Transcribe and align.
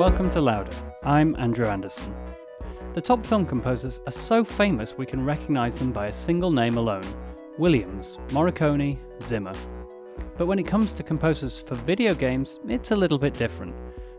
Welcome 0.00 0.30
to 0.30 0.40
Louder. 0.40 0.74
I'm 1.02 1.36
Andrew 1.36 1.66
Anderson. 1.66 2.14
The 2.94 3.02
top 3.02 3.22
film 3.22 3.44
composers 3.44 4.00
are 4.06 4.12
so 4.12 4.42
famous 4.42 4.96
we 4.96 5.04
can 5.04 5.26
recognise 5.26 5.74
them 5.74 5.92
by 5.92 6.06
a 6.06 6.12
single 6.12 6.50
name 6.50 6.78
alone 6.78 7.04
Williams, 7.58 8.16
Morricone, 8.28 8.98
Zimmer. 9.22 9.52
But 10.38 10.46
when 10.46 10.58
it 10.58 10.66
comes 10.66 10.94
to 10.94 11.02
composers 11.02 11.60
for 11.60 11.74
video 11.74 12.14
games, 12.14 12.60
it's 12.66 12.92
a 12.92 12.96
little 12.96 13.18
bit 13.18 13.34
different. 13.34 13.74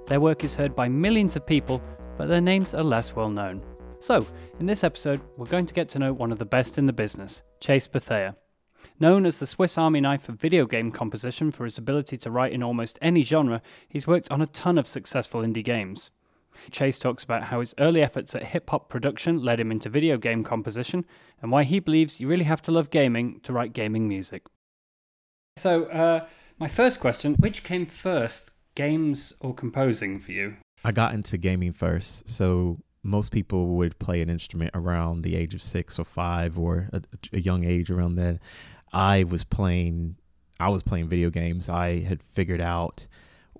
Their 0.06 0.22
work 0.22 0.44
is 0.44 0.54
heard 0.54 0.76
by 0.76 0.88
millions 0.88 1.36
of 1.36 1.48
people, 1.48 1.82
but 2.16 2.28
their 2.28 2.42
names 2.42 2.76
are 2.76 2.84
less 2.84 3.16
well 3.16 3.32
known. 3.32 3.64
So, 4.02 4.24
in 4.60 4.68
this 4.68 4.84
episode, 4.84 5.20
we're 5.36 5.48
going 5.48 5.66
to 5.66 5.74
get 5.74 5.90
to 5.90 6.00
know 6.00 6.14
one 6.14 6.32
of 6.32 6.38
the 6.38 6.46
best 6.46 6.78
in 6.78 6.86
the 6.86 6.94
business, 6.94 7.42
Chase 7.60 7.88
Bethea. 7.88 8.36
Known 9.00 9.26
as 9.26 9.40
the 9.40 9.48
Swiss 9.48 9.78
Army 9.78 10.02
knife 10.02 10.30
of 10.30 10.40
video 10.40 10.66
game 10.66 10.92
composition 10.92 11.52
for 11.52 11.66
his 11.66 11.78
ability 11.78 12.18
to 12.18 12.32
write 12.32 12.54
in 12.54 12.64
almost 12.64 13.00
any 13.02 13.24
genre, 13.24 13.62
he's 13.90 14.08
worked 14.08 14.30
on 14.32 14.42
a 14.42 14.48
ton 14.48 14.78
of 14.78 14.88
successful 14.88 15.42
indie 15.42 15.64
games. 15.64 16.12
Chase 16.70 17.00
talks 17.00 17.24
about 17.24 17.44
how 17.44 17.60
his 17.60 17.74
early 17.80 18.02
efforts 18.02 18.36
at 18.36 18.44
hip 18.44 18.70
hop 18.70 18.90
production 18.90 19.42
led 19.44 19.60
him 19.60 19.72
into 19.72 19.90
video 19.90 20.18
game 20.18 20.44
composition 20.44 21.06
and 21.42 21.52
why 21.52 21.64
he 21.64 21.80
believes 21.80 22.20
you 22.20 22.28
really 22.28 22.44
have 22.44 22.62
to 22.62 22.72
love 22.72 22.90
gaming 22.90 23.40
to 23.42 23.54
write 23.54 23.74
gaming 23.74 24.08
music. 24.08 24.44
So, 25.58 25.86
uh, 25.86 26.28
my 26.60 26.68
first 26.68 27.00
question 27.00 27.36
which 27.40 27.64
came 27.64 27.86
first, 27.86 28.52
games 28.76 29.34
or 29.42 29.54
composing 29.54 30.20
for 30.20 30.32
you? 30.32 30.56
I 30.84 30.92
got 30.92 31.14
into 31.14 31.38
gaming 31.38 31.74
first. 31.74 32.30
So, 32.30 32.80
most 33.04 33.32
people 33.32 33.68
would 33.78 33.98
play 34.00 34.22
an 34.22 34.30
instrument 34.30 34.72
around 34.74 35.24
the 35.24 35.36
age 35.36 35.54
of 35.54 35.62
six 35.62 35.98
or 35.98 36.06
five 36.06 36.60
or 36.60 36.90
a, 36.94 37.02
a 37.34 37.40
young 37.40 37.64
age 37.64 37.90
around 37.90 38.16
then. 38.16 38.40
I 38.94 39.24
was 39.24 39.44
playing 39.44 40.18
I 40.60 40.70
was 40.70 40.84
playing 40.84 41.08
video 41.08 41.32
games. 41.32 41.70
I 41.70 42.00
had 42.00 42.22
figured 42.22 42.62
out 42.62 43.08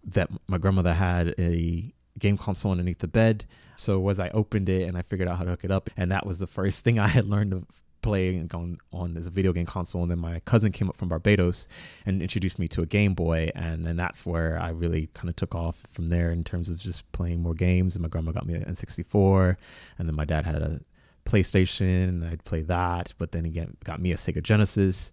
that 0.04 0.30
my 0.48 0.60
grandmother 0.60 0.94
had 0.94 1.34
a 1.40 1.94
game 2.20 2.38
console 2.38 2.72
underneath 2.72 3.00
the 3.00 3.08
bed. 3.08 3.46
So 3.76 4.08
as 4.10 4.20
I 4.20 4.30
opened 4.30 4.70
it 4.70 4.84
and 4.84 4.96
I 4.96 5.02
figured 5.02 5.28
out 5.28 5.38
how 5.38 5.44
to 5.44 5.52
hook 5.52 5.64
it 5.64 5.72
up, 5.72 5.90
and 5.98 6.12
that 6.12 6.28
was 6.28 6.38
the 6.38 6.48
first 6.48 6.84
thing 6.84 7.00
I 7.00 7.08
had 7.08 7.26
learned 7.26 7.52
to 7.52 7.66
play 8.02 8.40
on 8.54 8.78
on 8.92 9.14
this 9.14 9.28
video 9.28 9.54
game 9.54 9.66
console. 9.66 10.02
And 10.02 10.12
then 10.12 10.20
my 10.20 10.40
cousin 10.42 10.72
came 10.72 10.90
up 10.90 10.96
from 10.96 11.10
Barbados 11.10 11.68
and 12.06 12.22
introduced 12.22 12.60
me 12.60 12.68
to 12.70 12.82
a 12.82 12.86
Game 12.86 13.14
Boy, 13.14 13.52
and 13.56 13.86
then 13.86 13.96
that's 13.98 14.26
where 14.26 14.60
I 14.60 14.70
really 14.70 15.10
kind 15.14 15.30
of 15.30 15.36
took 15.36 15.56
off 15.56 15.84
from 15.88 16.08
there 16.08 16.32
in 16.32 16.44
terms 16.44 16.70
of 16.70 16.78
just 16.78 17.10
playing 17.12 17.42
more 17.42 17.54
games. 17.54 17.96
And 17.96 18.04
my 18.04 18.10
grandma 18.10 18.32
got 18.32 18.46
me 18.46 18.54
an 18.56 18.64
N64, 18.66 19.58
and 19.98 20.08
then 20.08 20.16
my 20.16 20.26
dad 20.26 20.46
had 20.46 20.62
a 20.62 20.82
PlayStation, 21.26 22.10
and 22.10 22.26
I'd 22.26 22.44
play 22.44 22.62
that. 22.64 23.14
But 23.18 23.32
then 23.32 23.46
again, 23.46 23.78
got 23.84 24.02
me 24.02 24.12
a 24.12 24.16
Sega 24.16 24.42
Genesis. 24.42 25.12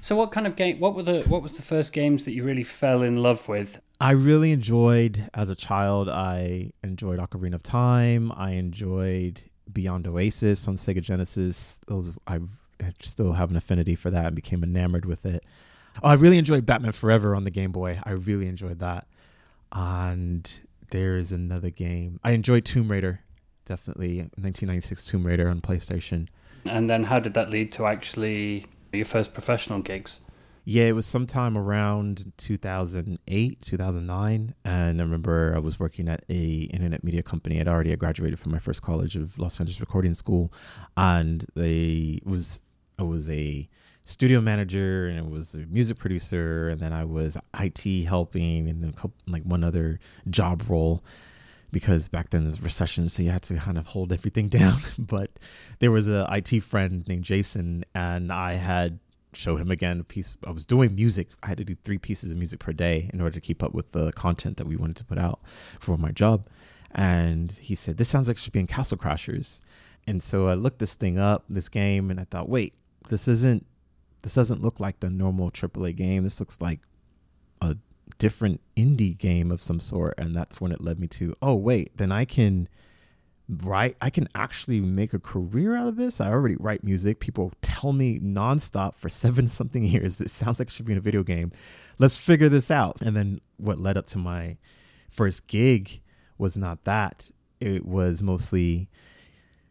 So, 0.00 0.16
what 0.16 0.32
kind 0.32 0.46
of 0.46 0.56
game? 0.56 0.80
What 0.80 0.94
were 0.94 1.02
the? 1.02 1.22
What 1.22 1.42
was 1.42 1.56
the 1.56 1.62
first 1.62 1.92
games 1.92 2.24
that 2.24 2.32
you 2.32 2.44
really 2.44 2.64
fell 2.64 3.02
in 3.02 3.22
love 3.22 3.48
with? 3.48 3.80
I 4.00 4.12
really 4.12 4.52
enjoyed 4.52 5.30
as 5.32 5.48
a 5.48 5.54
child. 5.54 6.08
I 6.08 6.72
enjoyed 6.82 7.18
Ocarina 7.18 7.54
of 7.54 7.62
Time. 7.62 8.32
I 8.32 8.52
enjoyed 8.52 9.42
Beyond 9.72 10.06
Oasis 10.06 10.66
on 10.68 10.76
Sega 10.76 11.02
Genesis. 11.02 11.80
Those 11.86 12.14
I 12.26 12.40
still 13.00 13.32
have 13.32 13.50
an 13.50 13.56
affinity 13.56 13.94
for 13.94 14.10
that 14.10 14.26
and 14.26 14.36
became 14.36 14.62
enamored 14.62 15.04
with 15.04 15.26
it. 15.26 15.44
Oh, 16.02 16.08
I 16.10 16.14
really 16.14 16.38
enjoyed 16.38 16.66
Batman 16.66 16.92
Forever 16.92 17.34
on 17.34 17.44
the 17.44 17.50
Game 17.50 17.72
Boy. 17.72 18.00
I 18.04 18.10
really 18.10 18.48
enjoyed 18.48 18.80
that. 18.80 19.06
And 19.72 20.60
there's 20.90 21.32
another 21.32 21.70
game. 21.70 22.20
I 22.22 22.32
enjoyed 22.32 22.64
Tomb 22.64 22.88
Raider 22.90 23.20
definitely 23.66 24.18
1996 24.18 25.04
Tomb 25.04 25.26
Raider 25.26 25.48
on 25.48 25.60
PlayStation. 25.60 26.28
And 26.64 26.88
then 26.88 27.04
how 27.04 27.18
did 27.18 27.34
that 27.34 27.50
lead 27.50 27.72
to 27.72 27.86
actually 27.86 28.64
your 28.92 29.04
first 29.04 29.34
professional 29.34 29.80
gigs? 29.80 30.20
Yeah, 30.68 30.86
it 30.86 30.96
was 30.96 31.06
sometime 31.06 31.56
around 31.56 32.32
2008, 32.38 33.60
2009, 33.60 34.54
and 34.64 35.00
I 35.00 35.04
remember 35.04 35.52
I 35.54 35.60
was 35.60 35.78
working 35.78 36.08
at 36.08 36.24
a 36.28 36.62
internet 36.62 37.04
media 37.04 37.22
company. 37.22 37.60
I'd 37.60 37.68
already 37.68 37.94
graduated 37.94 38.40
from 38.40 38.50
my 38.50 38.58
first 38.58 38.82
college 38.82 39.14
of 39.14 39.38
Los 39.38 39.60
Angeles 39.60 39.78
Recording 39.78 40.12
School, 40.14 40.52
and 40.96 41.46
they 41.54 42.18
was 42.24 42.60
I 42.98 43.04
was 43.04 43.30
a 43.30 43.68
studio 44.06 44.40
manager 44.40 45.06
and 45.06 45.20
I 45.20 45.22
was 45.22 45.54
a 45.54 45.58
music 45.58 45.98
producer, 45.98 46.68
and 46.68 46.80
then 46.80 46.92
I 46.92 47.04
was 47.04 47.38
IT 47.60 48.04
helping, 48.04 48.68
and 48.68 48.82
then 48.82 48.92
like 49.28 49.44
one 49.44 49.62
other 49.62 50.00
job 50.28 50.64
role 50.68 51.04
because 51.70 52.08
back 52.08 52.30
then 52.30 52.42
there's 52.42 52.60
recession, 52.60 53.08
so 53.08 53.22
you 53.22 53.30
had 53.30 53.42
to 53.42 53.54
kind 53.54 53.78
of 53.78 53.86
hold 53.86 54.12
everything 54.12 54.48
down. 54.60 54.80
but 54.98 55.30
there 55.78 55.92
was 55.92 56.08
a 56.08 56.26
IT 56.32 56.64
friend 56.64 57.06
named 57.06 57.22
Jason, 57.22 57.84
and 57.94 58.32
I 58.32 58.54
had 58.54 58.98
showed 59.36 59.60
him 59.60 59.70
again 59.70 60.00
a 60.00 60.04
piece. 60.04 60.36
I 60.46 60.50
was 60.50 60.64
doing 60.64 60.94
music. 60.94 61.28
I 61.42 61.48
had 61.48 61.58
to 61.58 61.64
do 61.64 61.76
three 61.84 61.98
pieces 61.98 62.32
of 62.32 62.38
music 62.38 62.60
per 62.60 62.72
day 62.72 63.10
in 63.12 63.20
order 63.20 63.34
to 63.34 63.40
keep 63.40 63.62
up 63.62 63.74
with 63.74 63.92
the 63.92 64.12
content 64.12 64.56
that 64.56 64.66
we 64.66 64.76
wanted 64.76 64.96
to 64.96 65.04
put 65.04 65.18
out 65.18 65.40
for 65.78 65.96
my 65.96 66.10
job. 66.10 66.48
And 66.92 67.52
he 67.52 67.74
said, 67.74 67.96
"This 67.96 68.08
sounds 68.08 68.28
like 68.28 68.36
it 68.36 68.40
should 68.40 68.52
be 68.52 68.60
in 68.60 68.66
Castle 68.66 68.98
Crashers." 68.98 69.60
And 70.06 70.22
so 70.22 70.48
I 70.48 70.54
looked 70.54 70.78
this 70.78 70.94
thing 70.94 71.18
up, 71.18 71.44
this 71.48 71.68
game, 71.68 72.10
and 72.10 72.18
I 72.18 72.24
thought, 72.24 72.48
"Wait, 72.48 72.74
this 73.08 73.28
isn't. 73.28 73.66
This 74.22 74.34
doesn't 74.34 74.62
look 74.62 74.80
like 74.80 75.00
the 75.00 75.10
normal 75.10 75.50
AAA 75.50 75.92
game. 75.92 76.24
This 76.24 76.40
looks 76.40 76.60
like 76.60 76.80
a 77.60 77.76
different 78.18 78.60
indie 78.76 79.16
game 79.16 79.50
of 79.50 79.62
some 79.62 79.80
sort 79.80 80.14
and 80.16 80.34
that's 80.34 80.60
when 80.60 80.72
it 80.72 80.80
led 80.80 80.98
me 80.98 81.06
to 81.06 81.34
oh 81.42 81.54
wait 81.54 81.94
then 81.96 82.10
i 82.10 82.24
can 82.24 82.68
write 83.48 83.94
i 84.00 84.10
can 84.10 84.26
actually 84.34 84.80
make 84.80 85.12
a 85.12 85.20
career 85.20 85.76
out 85.76 85.86
of 85.86 85.96
this. 85.96 86.20
I 86.20 86.30
already 86.30 86.56
write 86.58 86.82
music. 86.82 87.20
People 87.20 87.52
tell 87.62 87.92
me 87.92 88.18
nonstop 88.18 88.96
for 88.96 89.08
seven 89.08 89.46
something 89.58 89.82
years. 89.82 90.20
It 90.20 90.30
sounds 90.30 90.58
like 90.58 90.68
it 90.68 90.72
should 90.72 90.86
be 90.86 90.92
in 90.92 90.98
a 90.98 91.02
video 91.02 91.22
game. 91.22 91.52
Let's 91.98 92.16
figure 92.16 92.48
this 92.48 92.70
out. 92.70 93.00
And 93.00 93.16
then 93.16 93.40
what 93.56 93.78
led 93.78 93.96
up 93.96 94.06
to 94.08 94.18
my 94.18 94.56
first 95.08 95.46
gig 95.46 96.00
was 96.38 96.56
not 96.56 96.84
that. 96.84 97.30
It 97.60 97.86
was 97.86 98.20
mostly 98.20 98.88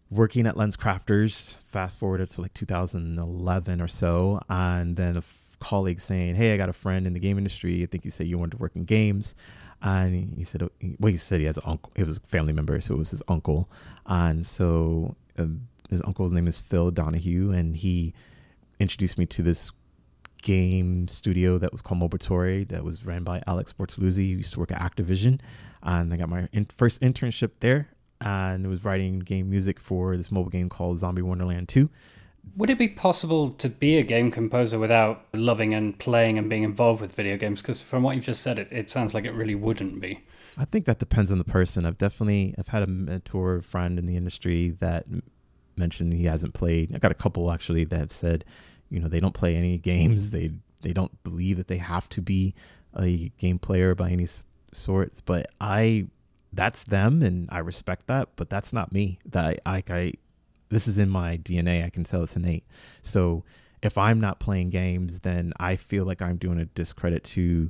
working 0.10 0.48
at 0.48 0.56
LensCrafters 0.56 1.58
fast 1.58 1.98
forward 1.98 2.28
to 2.28 2.42
like 2.42 2.54
2011 2.54 3.82
or 3.82 3.88
so. 3.88 4.40
And 4.50 4.96
then 4.96 5.18
a 5.18 5.24
colleague 5.60 6.00
saying, 6.00 6.36
"Hey, 6.36 6.54
I 6.54 6.58
got 6.58 6.70
a 6.70 6.74
friend 6.74 7.06
in 7.06 7.14
the 7.14 7.20
game 7.20 7.38
industry. 7.38 7.84
I 7.84 7.86
think 7.86 8.06
you 8.06 8.12
said 8.12 8.28
you 8.28 8.38
wanted 8.38 8.52
to 8.52 8.58
work 8.58 8.76
in 8.76 8.86
games." 8.86 9.36
And 9.86 10.34
he 10.36 10.44
said, 10.44 10.68
"Well, 11.00 11.12
he 11.12 11.18
said 11.18 11.40
he 11.40 11.46
has 11.46 11.58
an 11.58 11.64
uncle. 11.68 11.92
It 11.96 12.06
was 12.08 12.18
a 12.18 12.22
family 12.22 12.54
member, 12.54 12.82
so 12.82 12.96
it 12.96 12.98
was 12.98 13.12
his 13.12 13.22
uncle." 13.28 13.70
And 14.08 14.44
so 14.44 15.16
uh, 15.38 15.46
his 15.92 16.02
uncle's 16.06 16.32
name 16.32 16.48
is 16.48 16.60
Phil 16.60 16.90
Donahue, 16.90 17.52
and 17.52 17.76
he 17.76 18.12
introduced 18.80 19.20
me 19.20 19.28
to 19.28 19.44
this 19.44 19.72
game 20.42 21.08
studio 21.08 21.60
that 21.60 21.72
was 21.72 21.84
called 21.84 22.02
Mobertori 22.02 22.68
that 22.68 22.84
was 22.84 23.06
ran 23.06 23.24
by 23.24 23.44
Alex 23.46 23.74
Bortoluzzi, 23.74 24.32
who 24.32 24.38
used 24.38 24.54
to 24.56 24.60
work 24.60 24.72
at 24.72 24.82
Activision. 24.82 25.40
And 25.84 26.12
I 26.12 26.18
got 26.18 26.30
my 26.30 26.50
in- 26.52 26.66
first 26.66 27.04
internship 27.04 27.52
there, 27.60 27.90
and 28.22 28.66
was 28.66 28.84
writing 28.86 29.20
game 29.20 29.52
music 29.52 29.80
for 29.80 30.18
this 30.18 30.32
mobile 30.32 30.50
game 30.50 30.68
called 30.68 30.98
Zombie 30.98 31.22
Wonderland 31.22 31.70
2 31.70 31.92
would 32.56 32.70
it 32.70 32.78
be 32.78 32.88
possible 32.88 33.52
to 33.52 33.70
be 33.70 33.98
a 33.98 34.04
game 34.04 34.32
composer 34.32 34.80
without 34.80 35.26
loving 35.34 35.74
and 35.74 35.98
playing 36.00 36.38
and 36.38 36.50
being 36.50 36.64
involved 36.64 37.02
with 37.02 37.14
video 37.14 37.38
games? 37.38 37.62
Because 37.62 37.82
from 37.82 38.04
what 38.04 38.16
you've 38.16 38.26
just 38.26 38.42
said, 38.42 38.60
it, 38.60 38.72
it 38.72 38.90
sounds 38.90 39.14
like 39.14 39.26
it 39.26 39.34
really 39.34 39.56
wouldn't 39.56 40.00
be. 40.00 40.24
I 40.58 40.66
think 40.66 40.86
that 40.86 41.00
depends 41.00 41.32
on 41.32 41.38
the 41.38 41.44
person. 41.44 41.86
I've 41.86 41.98
definitely 41.98 42.56
I've 42.58 42.70
had 42.70 42.84
a 42.84 42.88
mentor 42.88 43.62
friend 43.62 44.00
in 44.00 44.06
the 44.06 44.16
industry 44.16 44.70
that 44.80 45.06
mentioned 45.76 46.14
he 46.14 46.26
hasn't 46.26 46.54
played. 46.54 46.96
I 46.96 47.00
got 47.00 47.12
a 47.12 47.16
couple 47.16 47.52
actually 47.52 47.84
that 47.86 48.00
have 48.00 48.12
said, 48.12 48.46
you 48.90 49.00
know, 49.00 49.08
they 49.08 49.20
don't 49.20 49.34
play 49.34 49.56
any 49.56 49.78
games. 49.92 50.32
They 50.32 50.52
they 50.82 50.94
don't 50.94 51.24
believe 51.24 51.58
that 51.58 51.68
they 51.68 51.78
have 51.78 52.08
to 52.10 52.22
be 52.22 52.54
a 52.96 53.32
game 53.38 53.60
player 53.60 53.96
by 53.96 54.12
any 54.12 54.28
sort. 54.72 55.22
But 55.26 55.48
I 55.60 56.08
that's 56.54 56.86
them 56.86 57.22
and 57.22 57.50
I 57.52 57.60
respect 57.60 58.08
that, 58.08 58.30
but 58.38 58.50
that's 58.50 58.72
not 58.72 58.94
me. 58.94 59.20
That 59.26 59.60
I 59.66 59.84
I 59.90 60.14
this 60.70 60.88
is 60.88 60.98
in 60.98 61.10
my 61.10 61.38
DNA. 61.38 61.86
I 61.86 61.90
can 61.90 62.04
tell 62.04 62.24
it's 62.24 62.36
innate. 62.36 62.66
So 63.02 63.44
if 63.82 63.98
I'm 63.98 64.20
not 64.20 64.40
playing 64.40 64.72
games, 64.72 65.20
then 65.20 65.54
I 65.60 65.76
feel 65.76 66.06
like 66.06 66.22
I'm 66.22 66.38
doing 66.38 66.60
a 66.60 66.66
discredit 66.66 67.24
to 67.26 67.70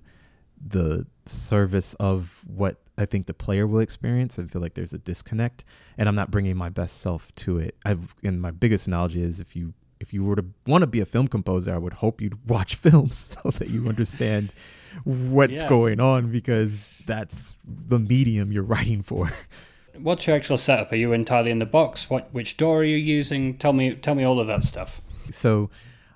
the 0.65 1.05
service 1.25 1.93
of 1.95 2.43
what 2.47 2.77
I 2.97 3.05
think 3.05 3.25
the 3.25 3.33
player 3.33 3.67
will 3.67 3.79
experience. 3.79 4.39
I 4.39 4.43
feel 4.43 4.61
like 4.61 4.73
there's 4.73 4.93
a 4.93 4.97
disconnect, 4.97 5.65
and 5.97 6.07
I'm 6.07 6.15
not 6.15 6.31
bringing 6.31 6.55
my 6.55 6.69
best 6.69 7.01
self 7.01 7.33
to 7.35 7.57
it. 7.57 7.75
I've, 7.85 8.15
and 8.23 8.41
my 8.41 8.51
biggest 8.51 8.87
analogy 8.87 9.21
is 9.21 9.39
if 9.39 9.55
you 9.55 9.73
if 9.99 10.13
you 10.13 10.23
were 10.23 10.35
to 10.35 10.45
want 10.67 10.81
to 10.81 10.87
be 10.87 11.01
a 11.01 11.05
film 11.05 11.27
composer, 11.27 11.73
I 11.73 11.77
would 11.77 11.93
hope 11.93 12.21
you'd 12.21 12.49
watch 12.49 12.75
films 12.75 13.17
so 13.43 13.49
that 13.51 13.69
you 13.69 13.87
understand 13.87 14.53
what's 15.03 15.63
yeah. 15.63 15.67
going 15.67 15.99
on 15.99 16.31
because 16.31 16.91
that's 17.05 17.57
the 17.65 17.99
medium 17.99 18.51
you're 18.51 18.63
writing 18.63 19.01
for. 19.01 19.31
what's 20.01 20.27
your 20.27 20.35
actual 20.35 20.57
setup? 20.57 20.91
Are 20.91 20.95
you 20.95 21.13
entirely 21.13 21.51
in 21.51 21.59
the 21.59 21.65
box? 21.65 22.09
What 22.09 22.33
which 22.33 22.57
DAW 22.57 22.75
are 22.75 22.83
you 22.83 22.97
using? 22.97 23.57
Tell 23.57 23.73
me 23.73 23.95
tell 23.95 24.15
me 24.15 24.23
all 24.23 24.39
of 24.39 24.47
that 24.47 24.63
stuff. 24.63 25.01
So 25.31 25.69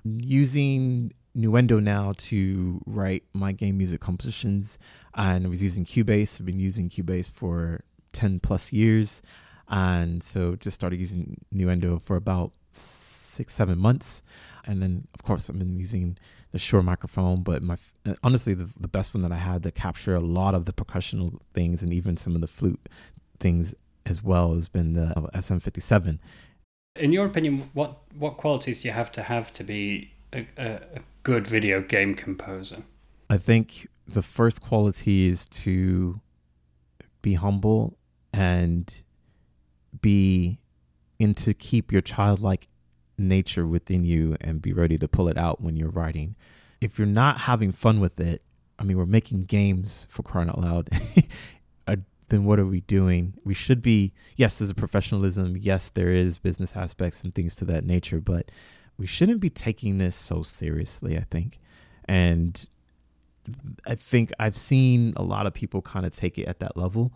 using 0.06 1.12
Nuendo 1.36 1.82
now 1.82 2.14
to 2.18 2.82
write 2.86 3.24
my 3.34 3.52
game 3.52 3.78
music 3.78 4.02
compositions 4.02 4.80
and 5.14 5.46
I 5.46 5.50
was 5.50 5.64
using 5.64 5.86
Cubase. 5.86 6.40
I've 6.40 6.46
been 6.46 6.58
using 6.58 6.90
Cubase 6.90 7.32
for 7.32 7.84
10 8.14 8.40
plus 8.40 8.74
years. 8.74 9.22
And 9.70 10.24
so 10.24 10.56
just 10.56 10.76
started 10.76 11.00
using 11.00 11.38
Nuendo 11.54 12.02
for 12.02 12.16
about 12.16 12.52
six, 12.72 13.54
seven 13.54 13.78
months. 13.78 14.24
And 14.66 14.82
then, 14.82 15.08
of 15.14 15.24
course, 15.24 15.50
I've 15.50 15.60
been 15.60 15.78
using 15.78 16.18
the 16.52 16.60
Shure 16.60 16.82
microphone, 16.82 17.44
but 17.44 17.62
my 17.62 17.76
honestly, 18.24 18.56
the, 18.56 18.72
the 18.80 18.88
best 18.88 19.14
one 19.14 19.22
that 19.22 19.32
I 19.32 19.38
had 19.38 19.62
to 19.64 19.72
capture 19.72 20.16
a 20.16 20.20
lot 20.20 20.56
of 20.56 20.66
the 20.66 20.74
percussional 20.74 21.40
things 21.54 21.84
and 21.84 21.94
even 21.94 22.18
some 22.18 22.34
of 22.34 22.42
the 22.42 22.48
flute 22.48 22.90
things 23.40 23.76
as 24.06 24.24
well 24.24 24.54
has 24.54 24.70
been 24.70 24.94
the 24.94 25.14
SM57. 25.34 26.20
In 26.96 27.14
your 27.14 27.26
opinion, 27.26 27.70
what 27.74 28.00
what 28.18 28.38
qualities 28.38 28.82
do 28.82 28.88
you 28.88 28.94
have 28.94 29.12
to 29.14 29.24
have 29.24 29.54
to 29.54 29.64
be 29.64 30.12
a, 30.34 30.48
a, 30.58 30.80
good 31.24 31.48
video 31.48 31.82
game 31.82 32.16
composer? 32.16 32.84
I 33.30 33.38
think 33.38 33.88
the 34.08 34.22
first 34.22 34.62
quality 34.62 35.28
is 35.28 35.46
to 35.46 36.20
be 37.22 37.36
humble 37.36 37.98
and 38.34 39.04
be 40.02 40.60
and 41.20 41.36
to 41.38 41.54
keep 41.54 41.92
your 41.92 42.02
childlike 42.02 42.68
nature 43.18 43.68
within 43.68 44.04
you 44.04 44.36
and 44.42 44.62
be 44.62 44.74
ready 44.74 44.98
to 44.98 45.08
pull 45.08 45.28
it 45.28 45.38
out 45.38 45.62
when 45.62 45.76
you're 45.76 45.90
writing. 45.90 46.36
If 46.82 46.98
you're 46.98 47.08
not 47.08 47.40
having 47.42 47.72
fun 47.72 48.00
with 48.00 48.20
it, 48.20 48.42
I 48.80 48.84
mean, 48.84 48.98
we're 48.98 49.06
making 49.06 49.46
games 49.46 50.08
for 50.10 50.24
crying 50.24 50.50
out 50.50 50.60
loud. 50.60 50.90
Then 52.30 52.46
what 52.46 52.60
are 52.60 52.66
we 52.66 52.82
doing? 52.82 53.34
We 53.44 53.54
should 53.54 53.82
be, 53.82 54.14
yes, 54.36 54.60
there's 54.60 54.72
a 54.72 54.76
professionalism. 54.76 55.58
Yes, 55.58 55.90
there 55.90 56.10
is 56.10 56.40
business 56.40 56.76
aspects 56.76 57.24
and 57.24 57.34
things 57.34 57.56
to 57.58 57.66
that 57.66 57.86
nature, 57.86 58.20
but 58.20 58.52
we 58.98 59.08
shouldn't 59.08 59.40
be 59.40 59.50
taking 59.50 59.98
this 59.98 60.16
so 60.16 60.44
seriously, 60.44 61.18
I 61.18 61.26
think. 61.32 61.60
And 62.06 62.68
I 63.86 63.96
think 63.96 64.32
I've 64.40 64.58
seen 64.58 65.14
a 65.16 65.24
lot 65.24 65.48
of 65.48 65.54
people 65.54 65.82
kind 65.82 66.06
of 66.06 66.16
take 66.16 66.38
it 66.38 66.46
at 66.46 66.60
that 66.60 66.78
level. 66.78 67.14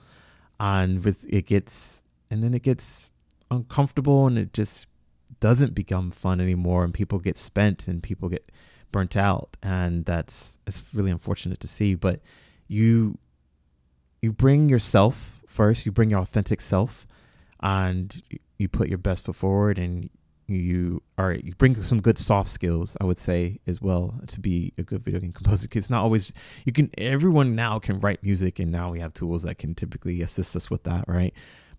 And 0.59 1.05
it 1.29 1.45
gets, 1.45 2.03
and 2.29 2.41
then 2.41 2.53
it 2.53 2.63
gets 2.63 3.11
uncomfortable 3.51 4.27
and 4.27 4.37
it 4.37 4.53
just 4.53 4.87
doesn't 5.39 5.73
become 5.73 6.11
fun 6.11 6.39
anymore 6.39 6.83
and 6.83 6.93
people 6.93 7.19
get 7.19 7.37
spent 7.37 7.87
and 7.87 8.01
people 8.01 8.29
get 8.29 8.49
burnt 8.91 9.17
out 9.17 9.57
and 9.63 10.05
that's 10.05 10.57
it's 10.67 10.83
really 10.93 11.11
unfortunate 11.11 11.59
to 11.59 11.67
see 11.67 11.95
but 11.95 12.21
you 12.67 13.17
you 14.23 14.31
bring 14.31 14.69
yourself 14.69 15.41
first 15.47 15.85
you 15.85 15.91
bring 15.91 16.09
your 16.09 16.19
authentic 16.19 16.59
self 16.59 17.05
and 17.61 18.23
you 18.57 18.67
put 18.67 18.89
your 18.89 18.97
best 18.97 19.25
foot 19.25 19.35
forward 19.35 19.77
and 19.77 20.09
you 20.47 21.01
are 21.17 21.33
you 21.33 21.53
bring 21.57 21.79
some 21.81 22.01
good 22.01 22.17
soft 22.17 22.49
skills 22.49 22.97
i 22.99 23.05
would 23.05 23.17
say 23.17 23.59
as 23.67 23.81
well 23.81 24.19
to 24.27 24.39
be 24.41 24.73
a 24.77 24.83
good 24.83 25.01
video 25.03 25.19
game 25.19 25.31
composer 25.31 25.67
it's 25.71 25.89
not 25.89 26.03
always 26.03 26.33
you 26.65 26.73
can 26.73 26.89
everyone 26.97 27.55
now 27.55 27.77
can 27.79 27.99
write 27.99 28.21
music 28.23 28.59
and 28.59 28.71
now 28.71 28.91
we 28.91 28.99
have 28.99 29.13
tools 29.13 29.43
that 29.43 29.57
can 29.57 29.75
typically 29.75 30.21
assist 30.21 30.55
us 30.55 30.71
with 30.71 30.83
that 30.83 31.05
right 31.07 31.33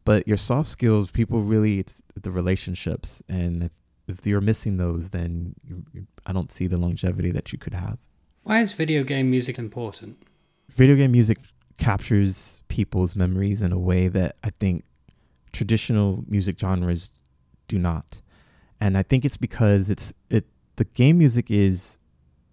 but 0.04 0.28
your 0.28 0.36
soft 0.36 0.68
skills, 0.68 1.10
people 1.10 1.40
really, 1.40 1.78
it's 1.78 2.02
the 2.20 2.30
relationships. 2.30 3.22
And 3.28 3.64
if, 3.64 3.72
if 4.06 4.26
you're 4.26 4.42
missing 4.42 4.76
those, 4.76 5.10
then 5.10 5.54
you, 5.64 5.84
you, 5.92 6.06
I 6.26 6.32
don't 6.32 6.52
see 6.52 6.66
the 6.66 6.76
longevity 6.76 7.30
that 7.30 7.52
you 7.52 7.58
could 7.58 7.74
have. 7.74 7.98
Why 8.42 8.60
is 8.60 8.74
video 8.74 9.02
game 9.04 9.30
music 9.30 9.58
important? 9.58 10.18
Video 10.70 10.96
game 10.96 11.12
music 11.12 11.38
captures 11.78 12.60
people's 12.68 13.16
memories 13.16 13.62
in 13.62 13.72
a 13.72 13.78
way 13.78 14.08
that 14.08 14.36
I 14.42 14.50
think 14.60 14.84
traditional 15.52 16.24
music 16.28 16.58
genres 16.58 17.10
do 17.68 17.78
not. 17.78 18.20
And 18.80 18.98
I 18.98 19.02
think 19.02 19.24
it's 19.24 19.36
because 19.36 19.90
it's 19.90 20.12
it 20.30 20.46
the 20.76 20.84
game 20.84 21.18
music 21.18 21.50
is 21.50 21.98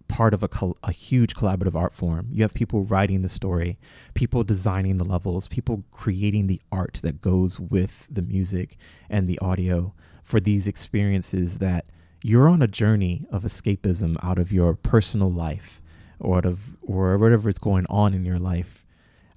part 0.08 0.34
of 0.34 0.42
a, 0.42 0.48
a 0.82 0.92
huge 0.92 1.34
collaborative 1.34 1.74
art 1.74 1.92
form. 1.92 2.28
You 2.30 2.42
have 2.42 2.52
people 2.52 2.84
writing 2.84 3.22
the 3.22 3.28
story, 3.28 3.78
people 4.14 4.44
designing 4.44 4.98
the 4.98 5.04
levels, 5.04 5.48
people 5.48 5.84
creating 5.90 6.46
the 6.46 6.60
art 6.70 7.00
that 7.02 7.20
goes 7.20 7.58
with 7.58 8.08
the 8.10 8.22
music 8.22 8.76
and 9.08 9.26
the 9.26 9.38
audio 9.38 9.94
for 10.22 10.38
these 10.38 10.68
experiences 10.68 11.58
that 11.58 11.86
you're 12.22 12.48
on 12.48 12.62
a 12.62 12.68
journey 12.68 13.24
of 13.30 13.42
escapism 13.42 14.16
out 14.22 14.38
of 14.38 14.52
your 14.52 14.74
personal 14.74 15.32
life 15.32 15.80
or 16.20 16.36
out 16.36 16.46
of 16.46 16.76
or 16.82 17.16
whatever 17.16 17.48
is 17.48 17.58
going 17.58 17.86
on 17.88 18.14
in 18.14 18.24
your 18.24 18.38
life. 18.38 18.84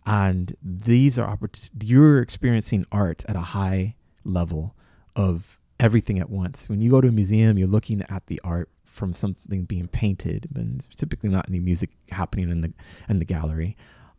And 0.06 0.56
these 0.62 1.18
are 1.18 1.38
you're 1.82 2.22
experiencing 2.22 2.86
art 2.92 3.26
at 3.28 3.36
a 3.36 3.42
high 3.42 3.96
level 4.24 4.76
of 5.16 5.60
everything 5.80 6.20
at 6.20 6.30
once. 6.30 6.70
When 6.70 6.80
you 6.80 6.92
go 6.92 7.02
to 7.02 7.08
a 7.08 7.12
museum, 7.12 7.58
you're 7.58 7.68
looking 7.68 8.04
at 8.10 8.28
the 8.28 8.40
art 8.44 8.70
from 8.84 9.14
something 9.14 9.66
being 9.66 9.88
painted, 9.88 10.48
and 10.56 10.88
typically 10.96 11.30
not 11.30 11.50
any 11.50 11.60
music 11.60 11.90
happening 12.12 12.50
in 12.50 12.62
the 12.62 12.74
in 13.10 13.20
the 13.20 13.26
gallery. 13.26 13.76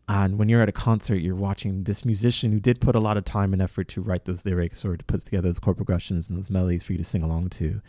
And 0.09 0.39
when 0.39 0.49
you're 0.49 0.63
at 0.63 0.69
a 0.69 0.73
concert, 0.73 1.17
you're 1.17 1.35
watching 1.35 1.85
this 1.85 2.05
musician 2.05 2.53
who 2.53 2.61
did 2.61 2.81
put 2.81 2.95
a 2.95 3.01
lot 3.01 3.17
of 3.17 3.25
time 3.25 3.53
and 3.53 3.61
effort 3.61 3.89
to 3.89 4.01
write 4.01 4.25
those 4.25 4.47
lyrics 4.47 4.85
or 4.85 4.97
to 4.97 5.05
put 5.05 5.23
together 5.23 5.49
those 5.49 5.59
chord 5.59 5.77
progressions 5.77 6.29
and 6.29 6.39
those 6.39 6.51
melodies 6.51 6.85
for 6.85 6.93
you 6.93 6.99
to 6.99 7.05
sing 7.05 7.25
along 7.25 7.49
to. 7.51 7.81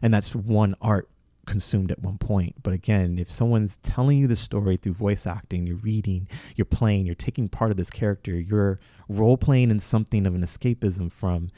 And 0.00 0.14
that's 0.14 0.36
one 0.36 0.76
art 0.80 1.08
consumed 1.46 1.90
at 1.90 2.00
one 2.00 2.18
point. 2.18 2.56
But 2.62 2.72
again, 2.72 3.18
if 3.18 3.30
someone's 3.30 3.76
telling 3.78 4.18
you 4.18 4.26
the 4.26 4.36
story 4.36 4.76
through 4.76 4.94
voice 4.94 5.26
acting, 5.26 5.66
you're 5.66 5.76
reading, 5.76 6.28
you're 6.56 6.64
playing, 6.64 7.06
you're 7.06 7.14
taking 7.14 7.48
part 7.48 7.70
of 7.70 7.76
this 7.76 7.90
character, 7.90 8.32
you're 8.32 8.78
role 9.08 9.36
playing 9.36 9.70
in 9.70 9.78
something 9.78 10.26
of 10.26 10.34
an 10.34 10.42
escapism 10.42 11.10
from 11.10 11.50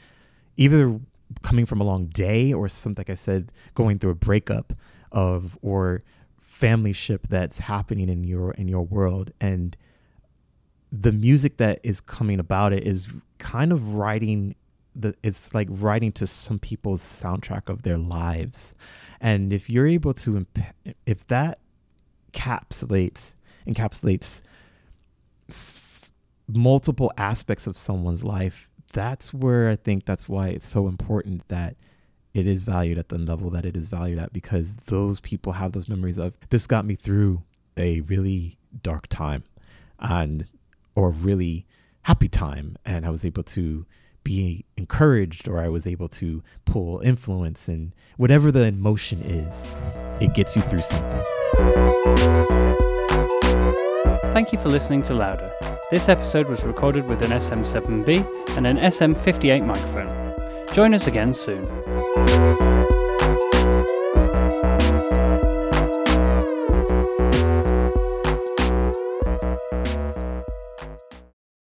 either 0.57 0.99
coming 1.41 1.65
from 1.65 1.81
a 1.81 1.83
long 1.83 2.07
day 2.07 2.53
or 2.53 2.67
something 2.69 3.01
like 3.01 3.09
I 3.09 3.15
said, 3.15 3.51
going 3.73 3.99
through 3.99 4.11
a 4.11 4.15
breakup 4.15 4.73
of 5.11 5.57
or 5.61 6.03
family 6.37 6.93
ship 6.93 7.27
that's 7.27 7.59
happening 7.59 8.09
in 8.09 8.23
your 8.23 8.51
in 8.51 8.67
your 8.67 8.81
world 8.81 9.31
and 9.39 9.77
the 10.91 11.11
music 11.11 11.57
that 11.57 11.79
is 11.83 12.01
coming 12.01 12.39
about 12.39 12.73
it 12.73 12.83
is 12.83 13.13
kind 13.37 13.71
of 13.71 13.95
writing 13.95 14.55
the 14.99 15.15
it's 15.23 15.53
like 15.53 15.67
writing 15.71 16.11
to 16.13 16.27
some 16.27 16.59
people's 16.59 17.01
soundtrack 17.01 17.69
of 17.69 17.83
their 17.83 17.97
lives. 17.97 18.75
And 19.21 19.53
if 19.53 19.69
you're 19.69 19.87
able 19.87 20.13
to 20.15 20.45
if 21.05 21.25
that 21.27 21.59
encapsulates 22.33 23.33
encapsulates 23.67 24.41
multiple 26.47 27.11
aspects 27.17 27.67
of 27.67 27.77
someone's 27.77 28.23
life 28.23 28.69
that's 28.93 29.33
where 29.33 29.69
I 29.69 29.75
think 29.75 30.05
that's 30.05 30.29
why 30.29 30.47
it's 30.49 30.69
so 30.69 30.87
important 30.87 31.47
that 31.49 31.75
it 32.33 32.47
is 32.47 32.61
valued 32.61 32.97
at 32.97 33.09
the 33.09 33.17
level 33.17 33.49
that 33.51 33.65
it 33.65 33.75
is 33.75 33.87
valued 33.87 34.19
at 34.19 34.31
because 34.31 34.75
those 34.85 35.19
people 35.19 35.53
have 35.53 35.71
those 35.71 35.89
memories 35.89 36.17
of 36.17 36.37
this 36.49 36.67
got 36.67 36.85
me 36.85 36.95
through 36.95 37.43
a 37.75 38.01
really 38.01 38.57
dark 38.81 39.07
time 39.07 39.43
and 39.99 40.49
or 40.95 41.11
really 41.11 41.65
happy 42.03 42.27
time 42.27 42.77
and 42.85 43.05
I 43.05 43.09
was 43.09 43.25
able 43.25 43.43
to 43.43 43.85
be 44.27 44.65
encouraged 44.75 45.47
or 45.47 45.59
I 45.61 45.69
was 45.69 45.87
able 45.87 46.09
to 46.09 46.43
pull 46.65 46.99
influence 46.99 47.69
and 47.69 47.95
whatever 48.17 48.51
the 48.51 48.63
emotion 48.63 49.21
is, 49.21 49.65
it 50.19 50.33
gets 50.33 50.53
you 50.53 50.61
through 50.61 50.81
something. 50.81 51.21
Thank 54.33 54.51
you 54.51 54.59
for 54.59 54.67
listening 54.67 55.01
to 55.03 55.13
Louder. 55.13 55.49
This 55.91 56.09
episode 56.09 56.49
was 56.49 56.63
recorded 56.63 57.07
with 57.07 57.23
an 57.23 57.31
SM7B 57.31 58.57
and 58.57 58.67
an 58.67 58.77
SM58 58.77 59.65
microphone. 59.65 60.73
Join 60.73 60.93
us 60.93 61.07
again 61.07 61.33
soon. 61.33 61.65